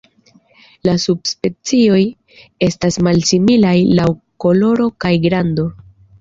[0.87, 1.99] La subspecioj
[2.69, 4.07] estas malsimilaj laŭ
[4.47, 5.69] koloro kaj grando.